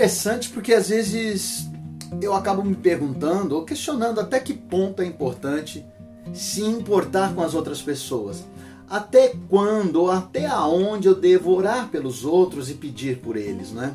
[0.00, 1.68] interessante porque às vezes
[2.22, 5.84] eu acabo me perguntando ou questionando até que ponto é importante
[6.32, 8.42] se importar com as outras pessoas.
[8.88, 13.94] Até quando ou até aonde eu devo orar pelos outros e pedir por eles, né?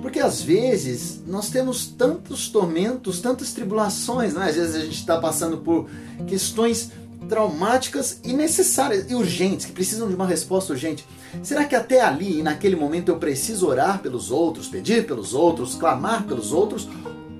[0.00, 4.48] Porque às vezes nós temos tantos tormentos, tantas tribulações, né?
[4.48, 5.90] Às vezes a gente está passando por
[6.26, 6.90] questões
[7.28, 11.06] traumáticas e necessárias e urgentes, que precisam de uma resposta urgente.
[11.42, 16.24] Será que até ali, naquele momento, eu preciso orar pelos outros, pedir pelos outros, clamar
[16.24, 16.88] pelos outros?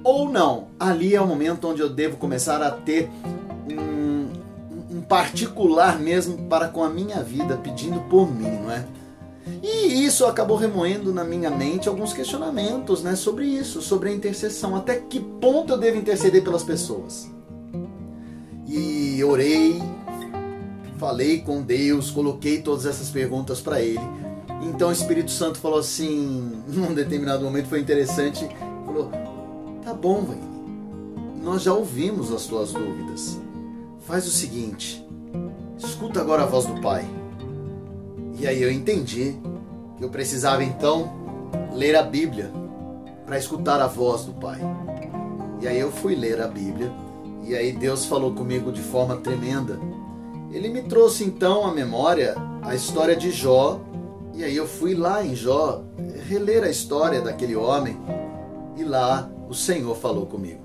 [0.02, 0.68] Ou não?
[0.78, 3.08] Ali é o momento onde eu devo começar a ter
[3.70, 8.84] um, um particular mesmo para com a minha vida, pedindo por mim, não é?
[9.62, 14.74] E isso acabou remoendo na minha mente alguns questionamentos né, sobre isso, sobre a intercessão.
[14.74, 17.28] Até que ponto eu devo interceder pelas pessoas?
[19.22, 19.80] Orei,
[20.98, 24.00] falei com Deus, coloquei todas essas perguntas para Ele.
[24.62, 28.48] Então o Espírito Santo falou assim, num determinado momento foi interessante,
[28.86, 29.10] falou:
[29.84, 30.54] "Tá bom, velho.
[31.42, 33.38] Nós já ouvimos as tuas dúvidas.
[34.06, 35.06] Faz o seguinte,
[35.78, 37.04] escuta agora a voz do Pai."
[38.38, 39.36] E aí eu entendi
[39.96, 41.12] que eu precisava então
[41.72, 42.50] ler a Bíblia
[43.24, 44.60] para escutar a voz do Pai.
[45.60, 46.92] E aí eu fui ler a Bíblia
[47.46, 49.78] e aí Deus falou comigo de forma tremenda.
[50.50, 53.80] Ele me trouxe então à memória a história de Jó,
[54.32, 55.82] e aí eu fui lá em Jó
[56.26, 57.96] reler a história daquele homem,
[58.76, 60.62] e lá o Senhor falou comigo.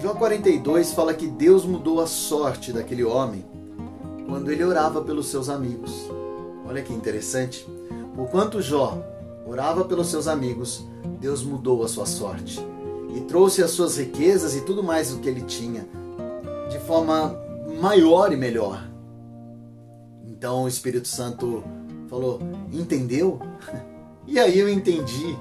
[0.00, 3.44] Jó 42 fala que Deus mudou a sorte daquele homem
[4.26, 6.10] quando ele orava pelos seus amigos.
[6.66, 7.66] Olha que interessante.
[8.16, 8.98] Por quanto Jó
[9.46, 10.84] orava pelos seus amigos,
[11.20, 12.71] Deus mudou a sua sorte
[13.14, 15.86] e trouxe as suas riquezas e tudo mais o que ele tinha
[16.70, 17.36] de forma
[17.80, 18.88] maior e melhor.
[20.24, 21.62] Então o Espírito Santo
[22.08, 22.40] falou:
[22.72, 23.40] Entendeu?
[24.24, 25.36] E aí eu entendi.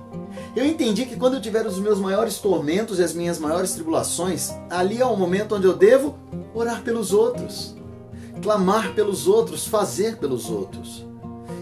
[0.56, 4.50] Eu entendi que quando eu tiver os meus maiores tormentos e as minhas maiores tribulações,
[4.72, 6.18] ali é o momento onde eu devo
[6.52, 7.76] orar pelos outros,
[8.42, 11.06] clamar pelos outros, fazer pelos outros.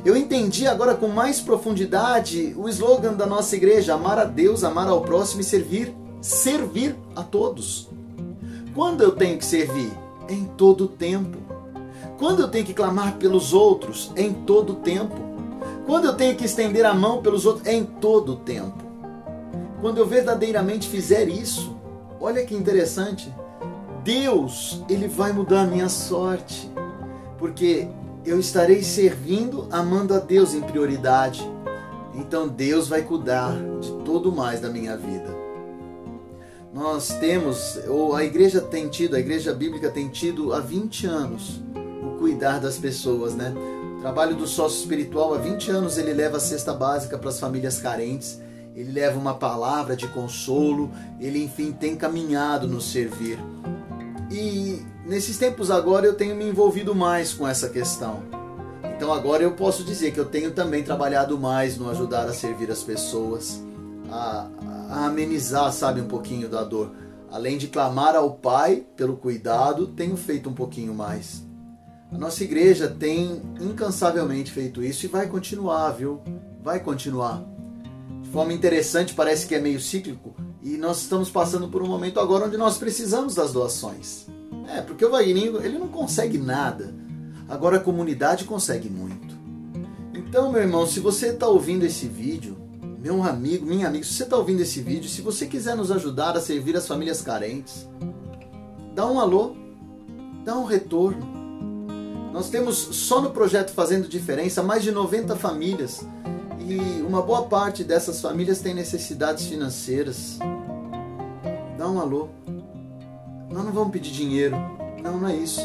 [0.06, 4.88] Eu entendi agora com mais profundidade o slogan da nossa igreja: amar a Deus, amar
[4.88, 7.90] ao próximo e servir, servir a todos.
[8.74, 9.92] Quando eu tenho que servir?
[10.30, 11.38] Em todo tempo.
[12.18, 14.12] Quando eu tenho que clamar pelos outros?
[14.16, 15.16] Em todo tempo.
[15.86, 17.68] Quando eu tenho que estender a mão pelos outros?
[17.68, 18.84] Em todo tempo.
[19.82, 21.76] Quando eu verdadeiramente fizer isso,
[22.20, 23.34] olha que interessante,
[24.04, 26.70] Deus, ele vai mudar a minha sorte.
[27.38, 27.88] Porque
[28.26, 31.42] eu estarei servindo, amando a Deus em prioridade.
[32.14, 35.38] Então Deus vai cuidar de todo mais da minha vida.
[36.74, 41.62] Nós temos, ou a igreja tem tido, a igreja bíblica tem tido há 20 anos
[42.04, 43.54] o cuidar das pessoas, né?
[43.98, 47.40] O trabalho do sócio espiritual, há 20 anos ele leva a cesta básica para as
[47.40, 48.40] famílias carentes,
[48.76, 53.40] ele leva uma palavra de consolo, ele enfim tem caminhado no servir.
[54.32, 58.22] E nesses tempos agora eu tenho me envolvido mais com essa questão.
[58.96, 62.70] Então agora eu posso dizer que eu tenho também trabalhado mais no ajudar a servir
[62.70, 63.60] as pessoas,
[64.12, 64.48] a,
[64.88, 66.92] a amenizar, sabe, um pouquinho da dor.
[67.32, 71.44] Além de clamar ao Pai pelo cuidado, tenho feito um pouquinho mais.
[72.12, 76.22] A nossa igreja tem incansavelmente feito isso e vai continuar, viu?
[76.62, 77.44] Vai continuar.
[78.22, 82.20] De forma interessante, parece que é meio cíclico, e nós estamos passando por um momento
[82.20, 84.28] agora onde nós precisamos das doações.
[84.70, 86.94] É, porque o Vagninho, ele não consegue nada.
[87.48, 89.36] Agora a comunidade consegue muito.
[90.14, 92.56] Então, meu irmão, se você está ouvindo esse vídeo,
[93.00, 96.38] meu amigo, minha amiga, se você está ouvindo esse vídeo, se você quiser nos ajudar
[96.38, 97.90] a servir as famílias carentes,
[98.94, 99.56] dá um alô,
[100.46, 101.26] dá um retorno.
[102.32, 106.06] Nós temos só no projeto Fazendo Diferença mais de 90 famílias
[106.60, 110.38] e uma boa parte dessas famílias tem necessidades financeiras.
[111.76, 112.30] Dá um alô.
[113.52, 114.56] Nós não vamos pedir dinheiro.
[115.02, 115.62] Não, não é isso.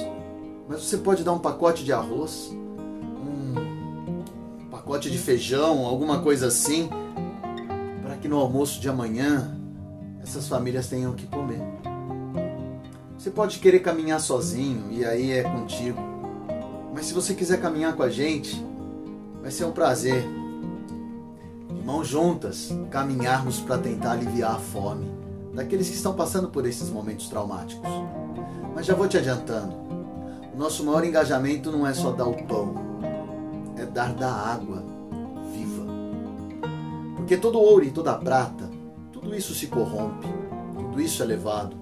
[0.68, 4.22] Mas você pode dar um pacote de arroz, um
[4.70, 6.88] pacote de feijão, alguma coisa assim,
[8.02, 9.54] para que no almoço de amanhã
[10.22, 11.60] essas famílias tenham o que comer.
[13.18, 16.00] Você pode querer caminhar sozinho e aí é contigo.
[16.94, 18.64] Mas se você quiser caminhar com a gente,
[19.42, 20.24] vai ser um prazer.
[21.68, 25.13] De mãos juntas, caminharmos para tentar aliviar a fome
[25.54, 27.88] daqueles que estão passando por esses momentos traumáticos.
[28.74, 29.74] Mas já vou te adiantando,
[30.52, 32.74] o nosso maior engajamento não é só dar o pão,
[33.76, 34.84] é dar da água
[35.52, 35.84] viva.
[37.16, 38.68] Porque todo ouro e toda prata,
[39.12, 40.26] tudo isso se corrompe,
[40.76, 41.76] tudo isso é levado.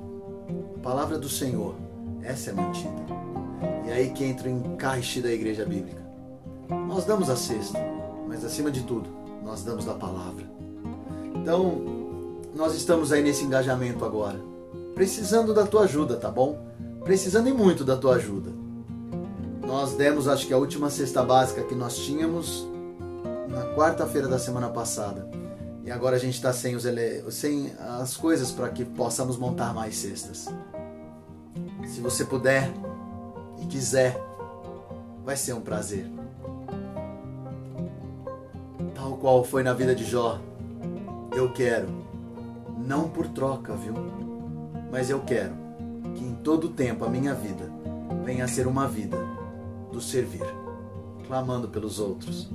[0.76, 1.74] A palavra do Senhor,
[2.22, 3.02] essa é mantida.
[3.86, 6.02] E é aí que entra o encaixe da igreja bíblica.
[6.68, 7.78] Nós damos a cesta,
[8.28, 9.08] mas acima de tudo,
[9.42, 10.44] nós damos da palavra.
[11.34, 12.01] Então,
[12.54, 14.40] nós estamos aí nesse engajamento agora,
[14.94, 16.58] precisando da tua ajuda, tá bom?
[17.04, 18.50] Precisando e muito da tua ajuda.
[19.66, 22.66] Nós demos, acho que a última cesta básica que nós tínhamos
[23.48, 25.28] na quarta-feira da semana passada.
[25.84, 27.30] E agora a gente está sem, ele...
[27.30, 30.48] sem as coisas para que possamos montar mais cestas.
[31.86, 32.70] Se você puder
[33.60, 34.16] e quiser,
[35.24, 36.06] vai ser um prazer.
[38.94, 40.38] Tal qual foi na vida de Jó,
[41.34, 41.88] eu quero,
[42.86, 43.94] não por troca, viu?
[44.90, 45.54] Mas eu quero
[46.14, 47.70] que em todo tempo a minha vida
[48.24, 49.18] venha a ser uma vida
[49.90, 50.44] do servir,
[51.26, 52.50] clamando pelos outros,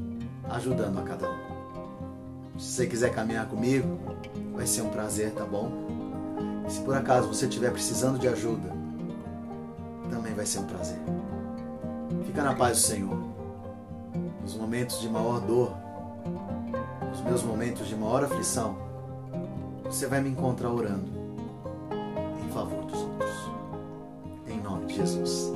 [0.50, 1.48] ajudando a cada um.
[2.58, 4.00] Se você quiser caminhar comigo,
[4.54, 5.72] vai ser um prazer, tá bom?
[6.68, 8.72] E se por acaso você estiver precisando de ajuda,
[10.10, 11.00] também vai ser um prazer.
[12.26, 13.18] Fica na paz do Senhor.
[14.42, 15.74] Nos momentos de maior dor,
[17.10, 18.87] nos meus momentos de maior aflição,
[19.90, 21.10] você vai me encontrar orando
[22.44, 23.32] em favor dos outros.
[24.48, 25.52] Em nome de Jesus.